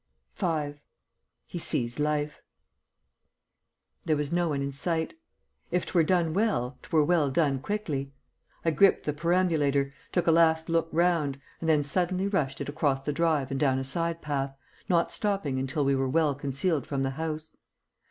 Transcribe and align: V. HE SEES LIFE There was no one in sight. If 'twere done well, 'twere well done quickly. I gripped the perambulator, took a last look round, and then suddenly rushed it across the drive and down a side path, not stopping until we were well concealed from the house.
V. 0.33 0.73
HE 1.45 1.59
SEES 1.59 1.99
LIFE 1.99 2.41
There 4.05 4.17
was 4.17 4.31
no 4.31 4.49
one 4.49 4.63
in 4.63 4.71
sight. 4.71 5.13
If 5.69 5.85
'twere 5.85 6.03
done 6.03 6.33
well, 6.33 6.79
'twere 6.81 7.03
well 7.03 7.29
done 7.29 7.59
quickly. 7.59 8.11
I 8.65 8.71
gripped 8.71 9.05
the 9.05 9.13
perambulator, 9.13 9.93
took 10.11 10.25
a 10.25 10.31
last 10.31 10.69
look 10.69 10.89
round, 10.91 11.39
and 11.59 11.69
then 11.69 11.83
suddenly 11.83 12.27
rushed 12.27 12.59
it 12.59 12.67
across 12.67 13.01
the 13.03 13.13
drive 13.13 13.51
and 13.51 13.59
down 13.59 13.77
a 13.77 13.83
side 13.83 14.23
path, 14.23 14.57
not 14.89 15.11
stopping 15.11 15.59
until 15.59 15.85
we 15.85 15.93
were 15.93 16.09
well 16.09 16.33
concealed 16.33 16.87
from 16.87 17.03
the 17.03 17.11
house. 17.11 17.55